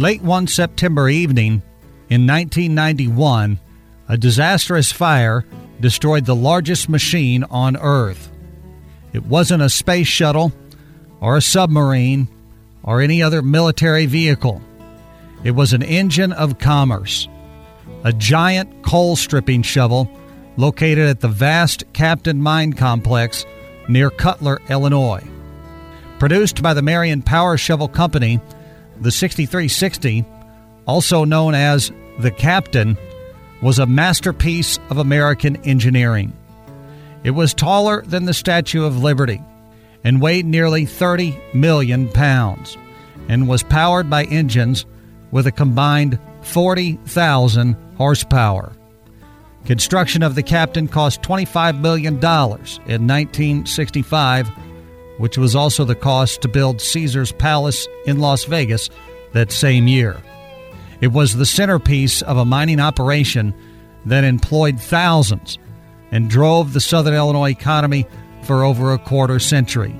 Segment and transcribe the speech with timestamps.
[0.00, 1.60] Late one September evening
[2.08, 3.60] in 1991,
[4.08, 5.44] a disastrous fire
[5.78, 8.32] destroyed the largest machine on Earth.
[9.12, 10.54] It wasn't a space shuttle
[11.20, 12.28] or a submarine
[12.82, 14.62] or any other military vehicle.
[15.44, 17.28] It was an engine of commerce,
[18.02, 20.10] a giant coal stripping shovel
[20.56, 23.44] located at the vast Captain Mine Complex
[23.86, 25.28] near Cutler, Illinois.
[26.18, 28.40] Produced by the Marion Power Shovel Company,
[29.00, 30.24] the 6360,
[30.86, 32.96] also known as the Captain,
[33.62, 36.32] was a masterpiece of American engineering.
[37.24, 39.42] It was taller than the Statue of Liberty
[40.04, 42.76] and weighed nearly 30 million pounds
[43.28, 44.86] and was powered by engines
[45.30, 48.72] with a combined 40,000 horsepower.
[49.66, 54.50] Construction of the Captain cost $25 million in 1965,
[55.20, 58.88] which was also the cost to build Caesar's Palace in Las Vegas
[59.34, 60.16] that same year.
[61.02, 63.54] It was the centerpiece of a mining operation
[64.06, 65.58] that employed thousands
[66.10, 68.06] and drove the Southern Illinois economy
[68.44, 69.94] for over a quarter century.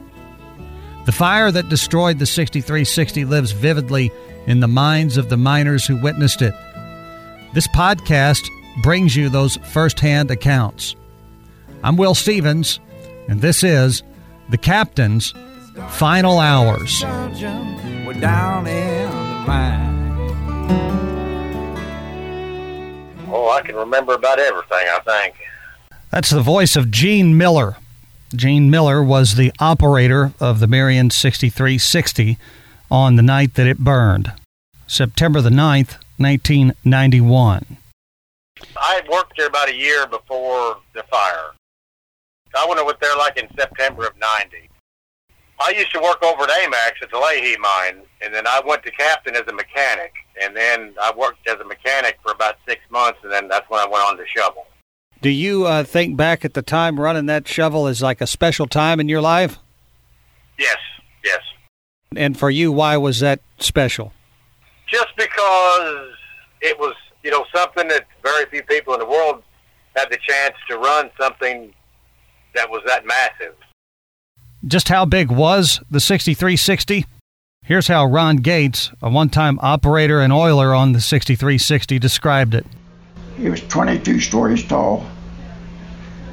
[1.05, 4.11] The fire that destroyed the 6360 lives vividly
[4.47, 6.55] in the minds of the miners who witnessed it.
[7.53, 8.43] This podcast
[8.83, 10.97] brings you those firsthand accounts.
[11.85, 12.81] I'm Will Stevens,
[13.29, 14.03] and this is
[14.51, 15.33] The Captain's
[15.91, 17.03] Final Hours.
[17.03, 19.91] We're down in the mine.
[23.29, 25.37] Oh, I can remember about everything, I think.
[26.11, 27.77] That's the voice of Gene Miller.
[28.35, 32.37] Gene Miller was the operator of the Marion 6360
[32.91, 34.33] on the night that it burned,
[34.89, 37.77] September the 9th, 1991.
[38.77, 41.53] I had worked there about a year before the fire.
[42.55, 44.69] I wonder what they're like in September of 90.
[45.61, 48.83] I used to work over at AMAX at the Leahy mine, and then I went
[48.85, 52.81] to Captain as a mechanic, and then I worked as a mechanic for about six
[52.91, 54.67] months, and then that's when I went on to shovel.
[55.21, 58.67] Do you uh, think back at the time running that shovel as like a special
[58.67, 59.59] time in your life?
[60.59, 60.79] Yes,
[61.23, 61.41] yes.
[62.17, 64.15] And for you, why was that special?
[64.87, 66.09] Just because
[66.63, 69.43] it was, you know, something that very few people in the world
[69.95, 71.75] had the chance to run something
[72.55, 73.55] that was that massive.
[74.67, 77.07] Just how big was the 6360?
[77.65, 82.67] Here's how Ron Gates, a one time operator and oiler on the 6360, described it.
[83.41, 85.07] It was 22 stories tall,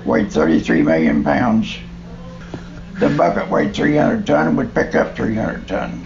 [0.05, 1.77] weighed 33 million pounds.
[2.99, 6.05] The bucket weighed 300 ton and would pick up 300 ton.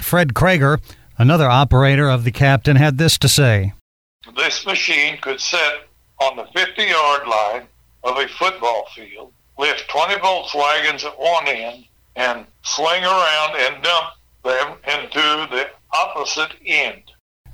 [0.00, 0.80] Fred Krager,
[1.16, 3.72] another operator of the Captain, had this to say.
[4.36, 5.88] This machine could sit
[6.20, 7.68] on the 50 yard line
[8.04, 11.84] of a football field, lift 20 Volkswagens at one end,
[12.16, 14.06] and sling around and dump
[14.44, 17.02] them into the opposite end.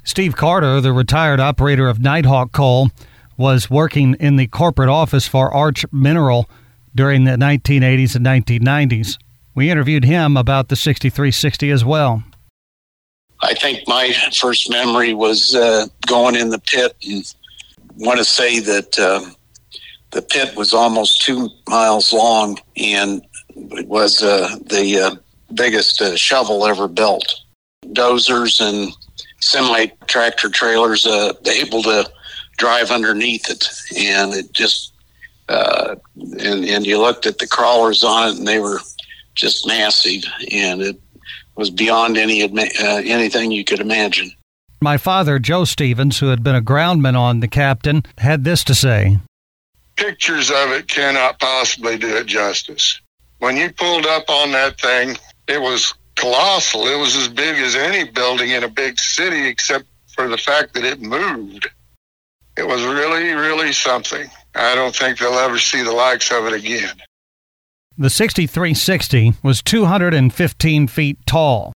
[0.04, 2.90] Steve Carter, the retired operator of Knight Hawk Coal,
[3.36, 6.50] was working in the corporate office for Arch Mineral
[6.94, 9.16] during the 1980s and 1990s.
[9.54, 12.22] We interviewed him about the 6360 as well.
[13.42, 17.34] I think my first memory was uh, going in the pit and
[17.96, 19.30] want to say that uh,
[20.10, 23.22] the pit was almost two miles long and
[23.54, 25.14] it was uh, the uh,
[25.54, 27.40] biggest uh, shovel ever built.
[27.86, 28.92] Dozers and
[29.40, 32.10] semi tractor trailers uh, able to
[32.56, 34.92] drive underneath it, and it just
[35.48, 38.80] uh, and and you looked at the crawlers on it, and they were
[39.34, 40.22] just massive,
[40.52, 41.00] and it
[41.56, 44.30] was beyond any uh, anything you could imagine.
[44.82, 48.74] My father, Joe Stevens, who had been a groundman on the Captain, had this to
[48.74, 49.18] say.
[50.00, 52.98] Pictures of it cannot possibly do it justice.
[53.38, 56.86] When you pulled up on that thing, it was colossal.
[56.86, 59.84] It was as big as any building in a big city, except
[60.14, 61.68] for the fact that it moved.
[62.56, 64.26] It was really, really something.
[64.54, 66.96] I don't think they'll ever see the likes of it again.
[67.98, 71.74] The 6360 was 215 feet tall,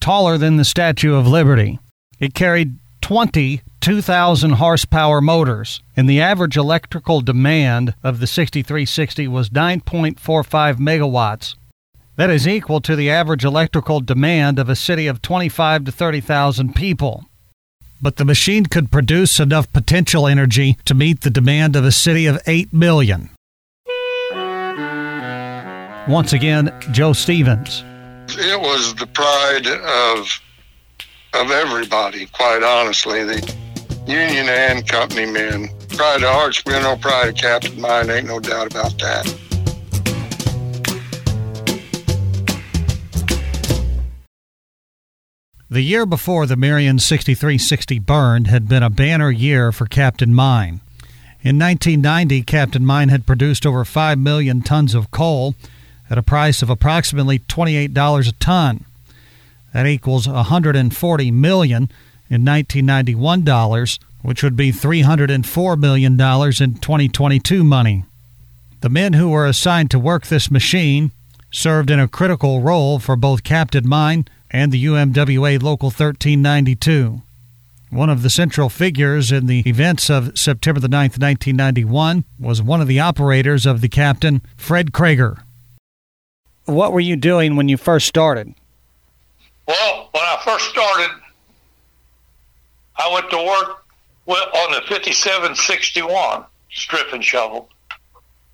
[0.00, 1.78] taller than the Statue of Liberty.
[2.18, 9.50] It carried 20 2,000 horsepower motors, and the average electrical demand of the 6360 was
[9.50, 11.56] 9.45 megawatts.
[12.14, 16.76] That is equal to the average electrical demand of a city of 25 to 30,000
[16.76, 17.24] people.
[18.00, 22.26] But the machine could produce enough potential energy to meet the demand of a city
[22.26, 23.30] of 8 million.
[26.08, 27.82] Once again, Joe Stevens.
[28.28, 30.40] It was the pride of
[31.34, 33.24] of everybody, quite honestly.
[33.24, 33.54] The
[34.06, 35.68] union and company men.
[35.90, 39.42] Pride of Arch Mineral, pride of Captain Mine, ain't no doubt about that.
[45.72, 50.80] The year before the Marion 6360 burned had been a banner year for Captain Mine.
[51.40, 55.54] In 1990, Captain Mine had produced over 5 million tons of coal
[56.10, 58.84] at a price of approximately $28 a ton.
[59.72, 61.90] That equals 140 million
[62.32, 68.04] in 1991 dollars, which would be 304 million dollars in 2022 money.
[68.80, 71.10] The men who were assigned to work this machine
[71.50, 77.20] served in a critical role for both Captain Mine and the UMWA Local 1392.
[77.90, 82.80] One of the central figures in the events of September the 9th, 1991, was one
[82.80, 85.42] of the operators of the captain, Fred Krager.
[86.64, 88.54] What were you doing when you first started?
[89.68, 91.10] Well, when I first started,
[92.96, 93.84] I went to work
[94.28, 97.68] on the 5761 stripping shovel,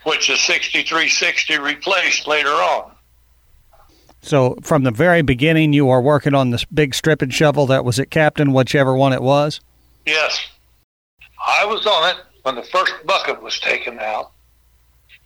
[0.04, 2.92] which the 6360 replaced later on.
[4.22, 7.98] So from the very beginning, you were working on this big stripping shovel that was
[7.98, 9.60] at Captain, whichever one it was?
[10.06, 10.48] Yes.
[11.46, 14.32] I was on it when the first bucket was taken out,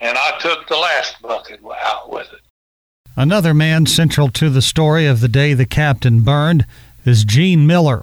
[0.01, 2.41] and I took the last bucket out with it.
[3.17, 6.67] Another man central to the story of the day the captain burned
[7.05, 8.03] is Gene Miller.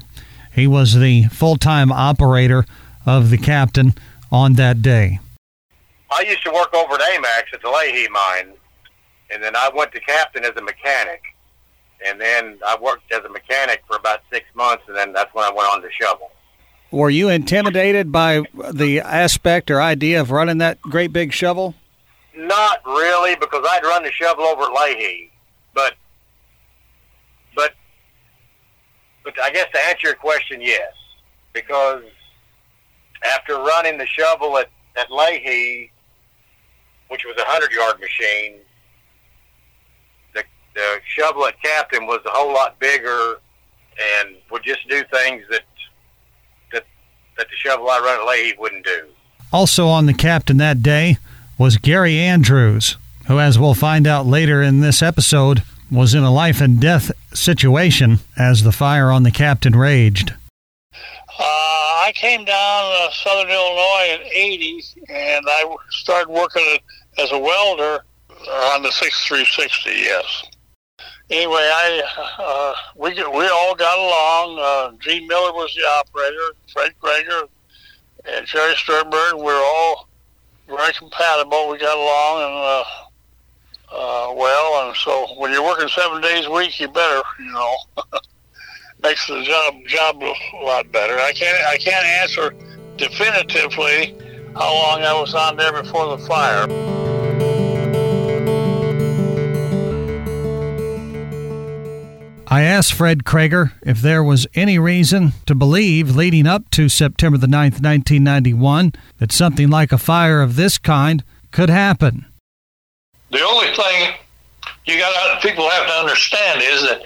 [0.59, 2.65] He was the full time operator
[3.06, 3.94] of the captain
[4.29, 5.19] on that day.
[6.11, 8.53] I used to work over at AMAX at the Leahy mine,
[9.31, 11.21] and then I went to captain as a mechanic.
[12.06, 15.45] And then I worked as a mechanic for about six months, and then that's when
[15.45, 16.31] I went on to shovel.
[16.91, 21.75] Were you intimidated by the aspect or idea of running that great big shovel?
[22.35, 25.31] Not really, because I'd run the shovel over at Leahy.
[25.73, 25.95] But, but,
[29.36, 30.94] but I guess to answer your question, yes,
[31.54, 32.04] because
[33.24, 35.92] after running the shovel at at Leahy,
[37.10, 38.60] which was a hundred yard machine,
[40.34, 40.44] the
[40.76, 43.36] the shovel at Captain was a whole lot bigger
[44.22, 45.64] and would just do things that
[46.72, 46.86] that
[47.38, 49.08] that the shovel I run at Leahy wouldn't do.
[49.52, 51.18] Also on the Captain that day
[51.58, 52.98] was Gary Andrews,
[53.28, 57.12] who, as we'll find out later in this episode, was in a life and death
[57.34, 60.34] situation as the fire on the Captain raged.
[60.92, 66.80] Uh, I came down to Southern Illinois in '80, and I started working
[67.18, 68.04] as a welder
[68.74, 69.92] on the 6360.
[69.92, 70.44] Yes
[71.30, 72.02] anyway, I
[72.40, 74.60] uh, we we all got along.
[74.60, 77.48] Uh, Gene Miller was the operator, Fred Krager,
[78.26, 79.36] and Jerry Sternberg.
[79.36, 80.10] We were all
[80.68, 81.70] very compatible.
[81.70, 82.86] We got along, and
[83.91, 87.75] uh, well, and so when you're working seven days a week, you better, you know,
[89.03, 91.18] makes the job job a lot better.
[91.19, 92.53] I can't I can't answer
[92.97, 94.15] definitively
[94.53, 96.68] how long I was on there before the fire.
[102.51, 107.38] I asked Fred Krager if there was any reason to believe leading up to September
[107.38, 112.25] the 9th, 1991, that something like a fire of this kind could happen.
[113.31, 114.16] The only thing
[114.86, 117.04] you got people have to understand is that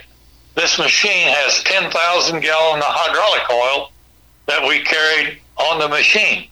[0.55, 3.91] this machine has 10,000 gallon of hydraulic oil
[4.45, 6.47] that we carried on the machine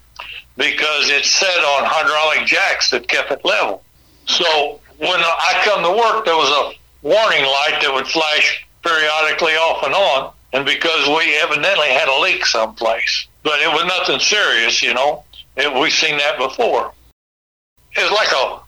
[0.57, 3.83] because it's set on hydraulic jacks that kept it level.
[4.25, 9.53] So when I come to work, there was a warning light that would flash periodically
[9.53, 13.27] off and on, and because we evidently had a leak someplace.
[13.43, 15.23] But it was nothing serious, you know.
[15.57, 16.93] It, we've seen that before.
[17.93, 18.59] It's like a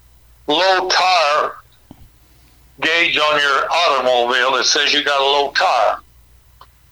[0.48, 1.56] low tire
[2.82, 5.98] gauge on your automobile that says you got a low tire.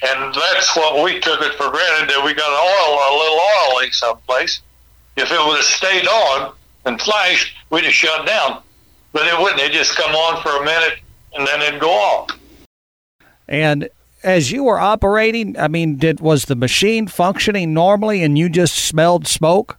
[0.03, 3.39] And that's what we took it for granted that we got an oil, a little
[3.39, 4.61] oil leak someplace.
[5.15, 6.53] If it would have stayed on
[6.85, 8.63] and flashed, we'd have shut down.
[9.13, 9.59] But it wouldn't.
[9.61, 10.99] It just come on for a minute
[11.33, 12.29] and then it'd go off.
[13.47, 13.89] And
[14.23, 18.75] as you were operating, I mean, did was the machine functioning normally, and you just
[18.75, 19.77] smelled smoke?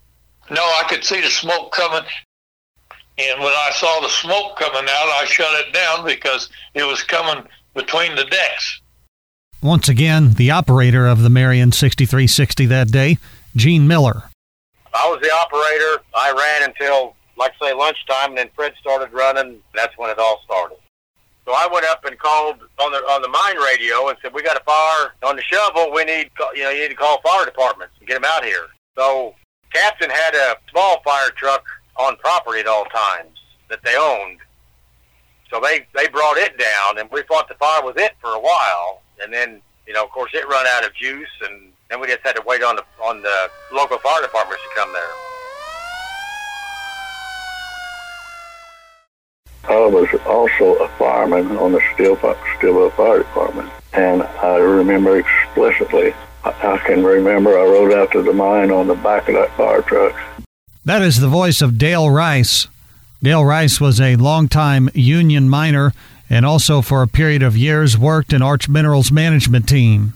[0.50, 2.02] No, I could see the smoke coming,
[3.18, 7.02] and when I saw the smoke coming out, I shut it down because it was
[7.02, 8.80] coming between the decks.
[9.62, 13.18] Once again, the operator of the Marion 6360 that day,
[13.54, 14.24] Gene Miller.
[14.94, 16.04] I was the operator.
[16.14, 19.62] I ran until, like I say, lunchtime, and then Fred started running.
[19.74, 20.78] That's when it all started.
[21.44, 24.42] So I went up and called on the on the mine radio and said, "We
[24.42, 25.90] got a fire on the shovel.
[25.92, 28.66] We need you know you need to call fire departments and get them out here."
[28.96, 29.34] So
[29.72, 31.64] Captain had a small fire truck
[31.96, 34.38] on property at all times that they owned.
[35.50, 38.40] So they they brought it down, and we thought the fire was it for a
[38.40, 42.06] while, and then you know of course it run out of juice, and then we
[42.06, 45.12] just had to wait on the on the local fire departments to come there.
[49.64, 53.70] I was also a fireman on the Stillwell Fire Department.
[53.92, 58.94] And I remember explicitly, I can remember I rode out to the mine on the
[58.96, 60.16] back of that fire truck.
[60.84, 62.66] That is the voice of Dale Rice.
[63.22, 65.92] Dale Rice was a longtime union miner
[66.28, 70.14] and also for a period of years worked in Arch Minerals management team.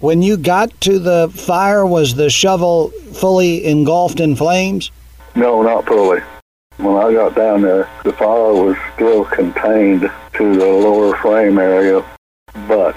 [0.00, 4.90] When you got to the fire, was the shovel fully engulfed in flames?
[5.34, 6.20] No, not fully.
[6.76, 12.04] When I got down there, the fire was still contained to the lower frame area,
[12.68, 12.94] but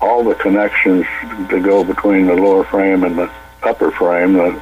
[0.00, 1.06] all the connections
[1.48, 3.30] to go between the lower frame and the
[3.62, 4.60] upper frame, uh,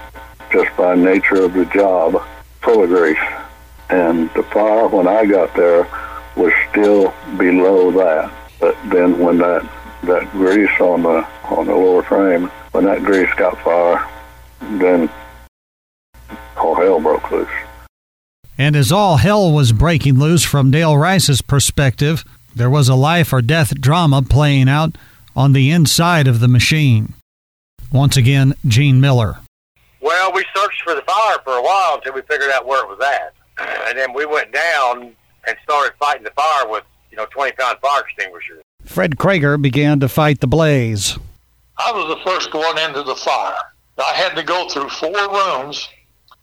[0.54, 2.24] just by nature of the job,
[2.62, 3.18] full of grease.
[3.90, 5.86] And the fire, when I got there,
[6.36, 8.32] was still below that.
[8.60, 9.68] But then when that
[10.04, 14.08] that grease on the on the lower frame, when that grease got fire,
[14.78, 15.10] then
[16.56, 17.48] all hell broke loose.
[18.56, 23.32] And as all hell was breaking loose from Dale Rice's perspective, there was a life
[23.32, 24.96] or death drama playing out
[25.34, 27.14] on the inside of the machine.
[27.92, 29.38] Once again, Gene Miller.
[30.04, 32.88] Well, we searched for the fire for a while until we figured out where it
[32.90, 33.32] was at.
[33.88, 35.16] And then we went down
[35.48, 38.62] and started fighting the fire with, you know, 20 pound fire extinguishers.
[38.84, 41.18] Fred Krager began to fight the blaze.
[41.78, 43.56] I was the first one into the fire.
[43.96, 45.88] I had to go through four rooms,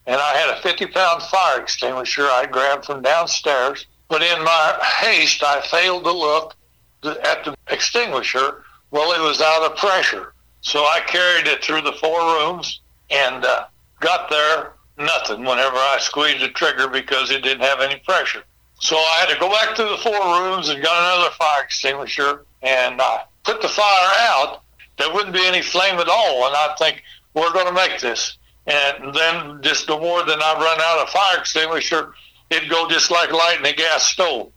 [0.08, 3.86] and I had a 50 pound fire extinguisher I grabbed from downstairs.
[4.10, 6.56] But in my haste, I failed to look
[7.04, 10.34] at the extinguisher while it was out of pressure.
[10.62, 12.80] So I carried it through the four rooms
[13.12, 13.66] and uh,
[14.00, 18.44] got there, nothing whenever I squeezed the trigger because it didn't have any pressure.
[18.80, 22.46] So I had to go back to the four rooms and got another fire extinguisher
[22.64, 24.64] and I put the fire out.
[24.98, 26.48] There wouldn't be any flame at all.
[26.48, 27.04] And I think,
[27.34, 28.38] we're going to make this.
[28.68, 32.14] And then just the more than I run out of fire extinguisher,
[32.50, 34.52] it'd go just like lighting a gas stove.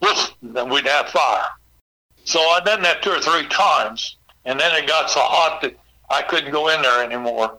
[0.00, 1.44] Woof, then we'd have fire.
[2.24, 4.16] So I done that two or three times.
[4.44, 5.78] And then it got so hot that
[6.10, 7.58] I couldn't go in there anymore.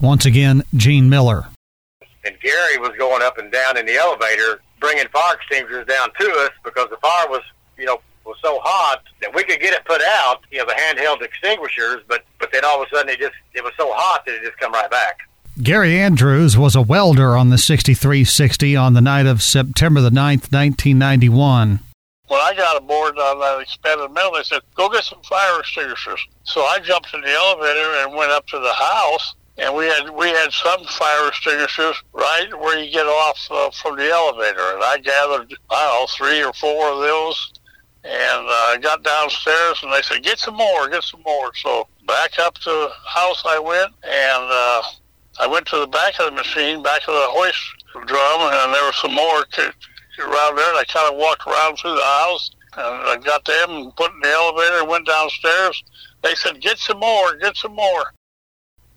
[0.00, 1.48] Once again, Gene Miller.
[2.24, 6.30] And Gary was going up and down in the elevator bringing fire extinguishers down to
[6.44, 7.42] us because the fire was,
[7.78, 10.74] you know, was so hot that we could get it put out, you know, the
[10.74, 14.24] handheld extinguishers, but but then all of a sudden it just it was so hot
[14.26, 15.18] that it just come right back.
[15.62, 20.52] Gary Andrews was a welder on the 6360 on the night of September the 9th,
[20.52, 21.80] 1991.
[22.28, 25.60] When I got aboard I on that expanded metal, they said, go get some fire
[25.60, 26.20] extinguishers.
[26.44, 30.10] So I jumped in the elevator and went up to the house and we had
[30.10, 34.82] we had some fire extinguishers right where you get off uh, from the elevator, and
[34.84, 37.52] I gathered I don't know three or four of those,
[38.04, 41.54] and I uh, got downstairs, and they said get some more, get some more.
[41.56, 44.82] So back up to the house I went, and uh,
[45.40, 47.58] I went to the back of the machine, back of the hoist
[48.06, 50.68] drum, and there was some more to, to around there.
[50.68, 54.12] And I kind of walked around through the house, and I got them and put
[54.12, 55.82] in the elevator and went downstairs.
[56.22, 58.12] They said get some more, get some more.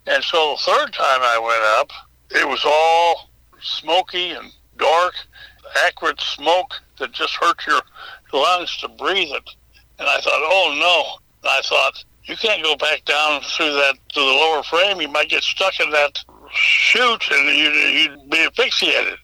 [0.07, 1.91] And so the third time I went up,
[2.31, 3.29] it was all
[3.61, 5.13] smoky and dark,
[5.85, 7.81] acrid smoke that just hurt your
[8.33, 9.49] lungs to breathe it.
[9.99, 11.49] And I thought, oh no.
[11.49, 15.01] I thought, you can't go back down through that to the lower frame.
[15.01, 16.17] You might get stuck in that
[16.51, 19.17] chute and you'd, you'd be asphyxiated.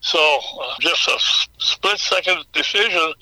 [0.00, 1.18] So, uh, just a
[1.58, 3.12] split second decision,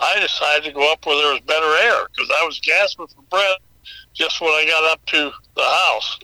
[0.00, 3.22] I decided to go up where there was better air because I was gasping for
[3.30, 3.58] breath
[4.14, 6.18] just when I got up to the house.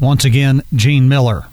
[0.00, 1.46] Once again, Gene Miller.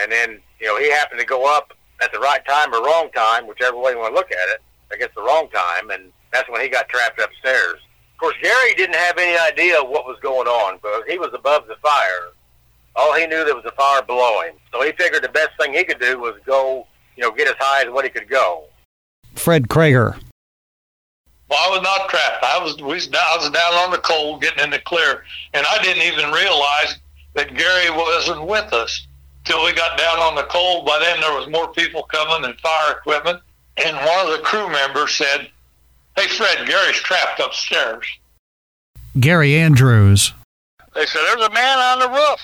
[0.00, 3.08] And then, you know, he happened to go up at the right time or wrong
[3.14, 4.60] time, whichever way you want to look at it,
[4.92, 7.78] I guess the wrong time, and that's when he got trapped upstairs.
[8.14, 11.66] Of course, Gary didn't have any idea what was going on because he was above
[11.68, 12.30] the fire.
[12.96, 14.54] All he knew there was a fire below him.
[14.72, 17.54] So he figured the best thing he could do was go, you know, get as
[17.58, 18.64] high as what he could go.
[19.34, 20.20] Fred Krager.
[21.48, 22.44] Well, I was not trapped.
[22.44, 25.82] I was, we, I was down on the cold, getting in the clear, and I
[25.82, 26.96] didn't even realize
[27.34, 29.06] that Gary wasn't with us
[29.44, 30.86] till we got down on the cold.
[30.86, 33.40] By then, there was more people coming and fire equipment.
[33.78, 35.50] And one of the crew members said,
[36.16, 38.06] "Hey, Fred, Gary's trapped upstairs."
[39.18, 40.32] Gary Andrews.
[40.94, 42.40] They said, "There's a man on the roof,"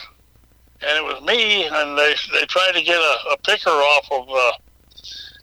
[0.80, 1.66] and it was me.
[1.66, 4.52] And they they tried to get a, a picker off of uh,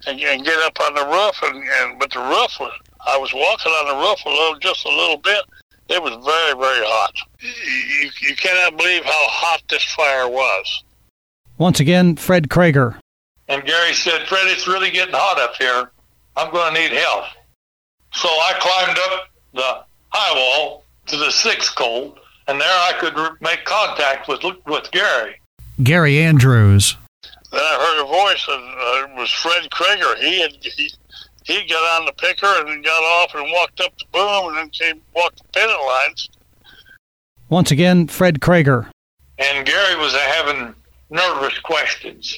[0.08, 2.74] and, and get up on the roof, and, and but the roof was.
[3.08, 5.46] I was walking on the roof a little, just a little bit,
[5.90, 7.14] it was very, very hot.
[7.40, 10.84] You, you cannot believe how hot this fire was.
[11.58, 12.98] Once again, Fred Krager.
[13.48, 15.92] And Gary said, Fred, it's really getting hot up here.
[16.36, 17.26] I'm going to need help.
[18.14, 23.16] So I climbed up the high wall to the sixth coal, and there I could
[23.42, 25.40] make contact with with Gary.
[25.84, 26.96] Gary Andrews.
[27.52, 30.18] Then I heard a voice, and uh, it was Fred Krager.
[30.18, 30.92] He had he,
[31.46, 34.58] he got on the picker and then got off and walked up the boom and
[34.58, 36.30] then came walked the pennant lines.
[37.50, 38.90] Once again, Fred Krager.
[39.38, 40.74] And Gary was having
[41.10, 42.38] nervous questions.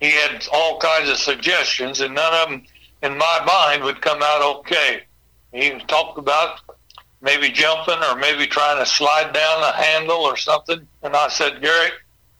[0.00, 2.64] He had all kinds of suggestions, and none of them,
[3.02, 5.02] in my mind, would come out okay.
[5.52, 6.60] He talked about
[7.20, 10.86] maybe jumping or maybe trying to slide down a handle or something.
[11.02, 11.90] And I said, Gary,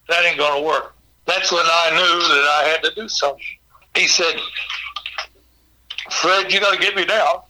[0.08, 0.94] that ain't going to work.
[1.26, 3.44] That's when I knew that I had to do something.
[3.94, 4.34] He said,
[6.10, 7.42] Fred, you got to get me down.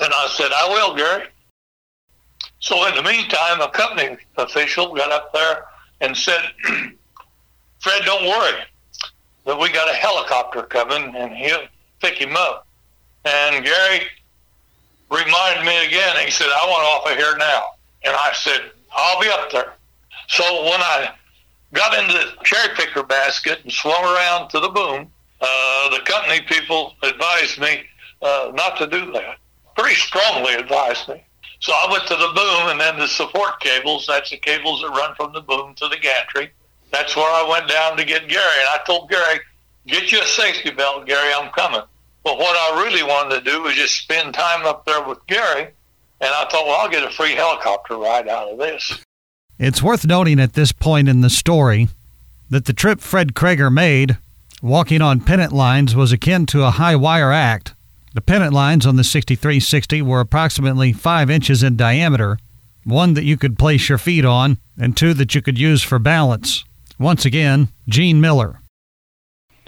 [0.00, 1.26] And I said, I will, Gary.
[2.60, 5.64] So in the meantime, a company official got up there
[6.00, 6.42] and said,
[7.80, 8.60] Fred, don't worry.
[9.46, 11.66] That we got a helicopter coming and he'll
[12.00, 12.66] pick him up.
[13.24, 14.06] And Gary
[15.10, 16.16] reminded me again.
[16.24, 17.64] He said, I want off of here now.
[18.04, 19.72] And I said, I'll be up there.
[20.28, 21.10] So when I
[21.72, 26.40] got into the cherry picker basket and swung around to the boom, uh, the company
[26.42, 27.84] people advised me
[28.22, 29.36] uh, not to do that.
[29.76, 31.22] Pretty strongly advised me.
[31.60, 34.06] So I went to the boom and then the support cables.
[34.06, 36.50] That's the cables that run from the boom to the gantry.
[36.90, 38.60] That's where I went down to get Gary.
[38.60, 39.40] And I told Gary,
[39.86, 41.82] get you a safety belt, Gary, I'm coming.
[42.24, 45.68] But what I really wanted to do was just spend time up there with Gary.
[46.20, 49.04] And I thought, well, I'll get a free helicopter ride out of this.
[49.58, 51.88] It's worth noting at this point in the story
[52.50, 54.16] that the trip Fred Krager made,
[54.62, 57.74] walking on pennant lines, was akin to a high wire act.
[58.14, 62.38] The pennant lines on the 6360 were approximately 5 inches in diameter,
[62.84, 65.98] one that you could place your feet on, and two that you could use for
[65.98, 66.64] balance.
[66.98, 68.60] Once again, Gene Miller.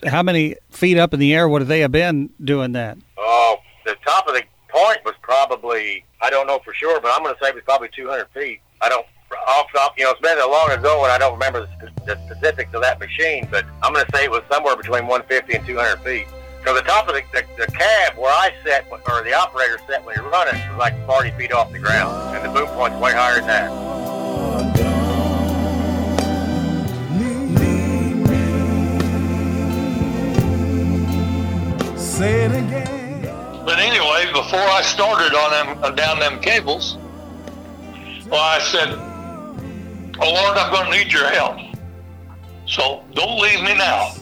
[0.07, 2.97] How many feet up in the air would they have been doing that?
[3.19, 7.23] Oh, the top of the point was probably, I don't know for sure, but I'm
[7.23, 8.61] going to say it was probably 200 feet.
[8.81, 9.07] I don't,
[9.47, 12.19] off, off, you know, it's been so long ago and I don't remember the, the
[12.27, 15.67] specifics of that machine, but I'm going to say it was somewhere between 150 and
[15.67, 16.27] 200 feet.
[16.65, 20.05] So the top of the, the, the cab where I sat, or the operator sat
[20.05, 22.99] when he was running, was like 40 feet off the ground, and the boom point's
[23.01, 23.91] way higher than that.
[33.65, 36.99] But anyway, before I started on them down them cables,
[38.29, 39.10] well, I said,
[40.23, 41.59] "Oh Lord, I'm going to need your help.
[42.67, 44.13] So don't leave me now."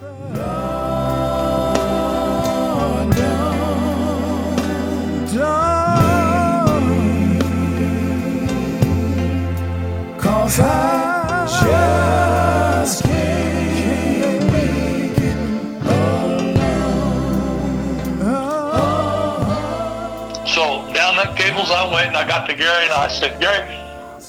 [10.19, 11.47] Cause I
[12.83, 15.39] just can't make it
[20.49, 23.69] So down them cables I went, and I got to Gary, and I said, "Gary,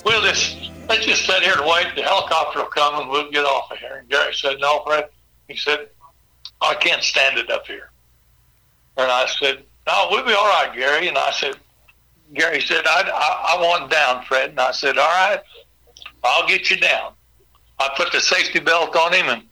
[0.03, 0.58] we'll just
[0.89, 1.87] let's just sit here and wait.
[1.95, 5.09] The helicopter will come, and we'll get off of here." And Gary said, "No, Fred."
[5.47, 5.89] He said,
[6.61, 7.91] "I can't stand it up here."
[8.97, 11.55] And I said, "No, we'll be all right, Gary." And I said,
[12.33, 14.51] Gary said, I, I, I want down, Fred.
[14.51, 15.41] And I said, all right,
[16.23, 17.13] I'll get you down.
[17.79, 19.43] I put the safety belt on him and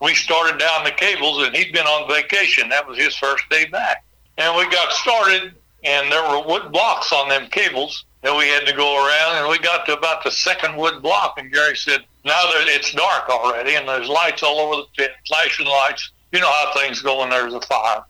[0.00, 2.68] we started down the cables and he'd been on vacation.
[2.68, 4.04] That was his first day back.
[4.36, 8.66] And we got started and there were wood blocks on them cables that we had
[8.66, 12.04] to go around and we got to about the second wood block and Gary said,
[12.24, 16.10] now that it's dark already and there's lights all over the pit, flashing lights.
[16.32, 18.04] You know how things go when there's a fire.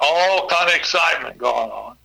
[0.00, 1.96] All kind of excitement going on.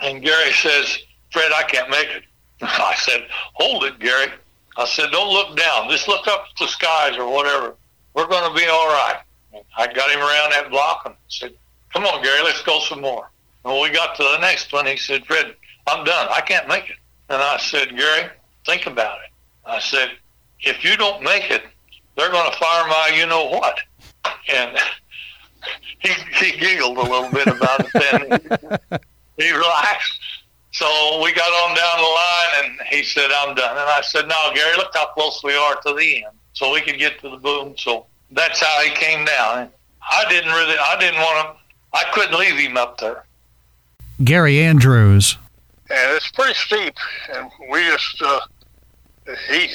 [0.00, 0.98] And Gary says,
[1.30, 2.24] Fred, I can't make it.
[2.62, 4.32] I said, hold it, Gary.
[4.76, 5.90] I said, don't look down.
[5.90, 7.74] Just look up at the skies or whatever.
[8.14, 9.20] We're going to be all right.
[9.76, 11.52] I got him around that block and said,
[11.92, 13.30] come on, Gary, let's go some more.
[13.64, 15.54] And when we got to the next one, he said, Fred,
[15.86, 16.28] I'm done.
[16.30, 16.96] I can't make it.
[17.28, 18.28] And I said, Gary,
[18.66, 19.30] think about it.
[19.64, 20.10] I said,
[20.62, 21.62] if you don't make it,
[22.16, 23.78] they're going to fire my you know what.
[24.52, 24.76] And
[25.98, 29.00] he, he giggled a little bit about it then.
[29.38, 30.18] he relaxed.
[30.72, 34.28] So we got on down the line, and he said, "I'm done." And I said,
[34.28, 37.28] "No, Gary, look how close we are to the end, so we could get to
[37.28, 39.68] the boom." So that's how he came down.
[40.00, 43.24] I didn't really, I didn't want to, I couldn't leave him up there.
[44.22, 45.36] Gary Andrews.
[45.90, 46.94] And it's pretty steep.
[47.34, 48.40] And we just uh,
[49.48, 49.68] he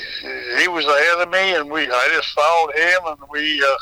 [0.59, 3.77] he was ahead of me, and we I just followed him, and we uh,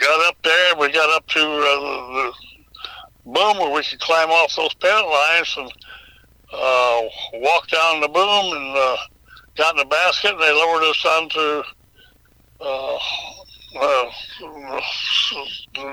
[0.00, 0.76] got up there.
[0.76, 2.32] We got up to uh, the
[3.26, 5.72] boom where we could climb off those pennant lines and
[6.52, 7.02] uh,
[7.34, 8.96] walk down the boom and uh,
[9.56, 11.62] got in the basket, and they lowered us onto.
[12.60, 12.98] Uh,
[13.80, 14.10] uh,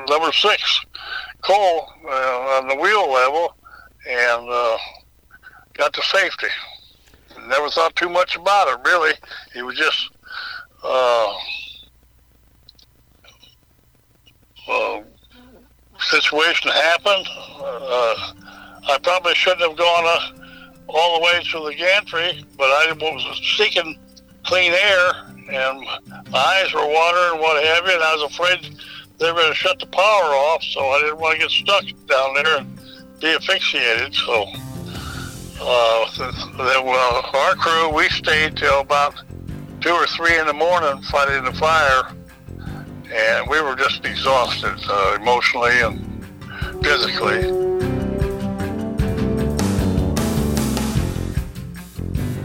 [0.10, 0.82] number six
[1.42, 3.56] coal uh, on the wheel level,
[4.07, 4.77] and uh,
[5.73, 6.47] got to safety.
[7.47, 9.13] Never thought too much about it, really.
[9.55, 10.09] It was just
[10.83, 11.33] uh,
[16.09, 17.27] situation happened.
[17.62, 18.33] Uh,
[18.89, 20.45] I probably shouldn't have gone uh,
[20.88, 23.99] all the way to the gantry, but I was seeking
[24.43, 25.12] clean air,
[25.51, 25.79] and
[26.31, 28.75] my eyes were watering what have you, and I was afraid
[29.19, 31.83] they were going to shut the power off, so I didn't want to get stuck
[32.07, 32.65] down there
[33.19, 34.13] be asphyxiated.
[34.13, 34.45] So,
[35.62, 39.15] uh, well, our crew, we stayed till about
[39.82, 42.13] two or three in the morning fighting the fire,
[43.12, 46.25] and we were just exhausted uh, emotionally and
[46.84, 47.51] physically.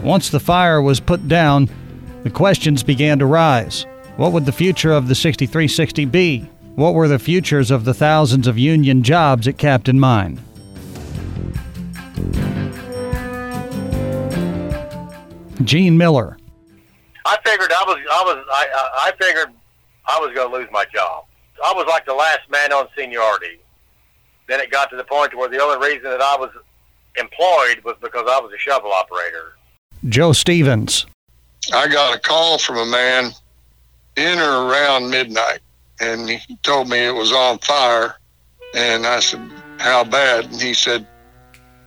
[0.03, 1.69] Once the fire was put down,
[2.23, 3.85] the questions began to rise.
[4.17, 6.39] What would the future of the 6360 be?
[6.75, 10.44] What were the futures of the thousands of union jobs at Captain Mine?
[15.63, 16.37] Gene Miller.
[17.25, 19.53] I figured I was I was I I I figured
[20.05, 21.25] I was going to lose my job.
[21.65, 23.59] I was like the last man on seniority.
[24.47, 26.51] Then it got to the point where the only reason that I was
[27.17, 29.55] employed was because I was a shovel operator.
[30.07, 31.05] Joe Stevens.
[31.73, 33.31] I got a call from a man
[34.17, 35.59] in or around midnight,
[35.99, 38.15] and he told me it was on fire.
[38.75, 39.41] And I said,
[39.79, 40.45] How bad?
[40.45, 41.07] And he said,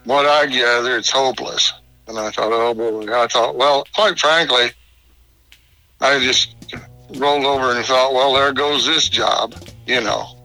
[0.04, 1.72] What I gather, it's hopeless.
[2.08, 3.12] And I thought, Oh boy.
[3.12, 4.70] I thought, Well, quite frankly,
[6.00, 6.54] I just
[7.16, 9.54] rolled over and thought, Well, there goes this job,
[9.86, 10.37] you know.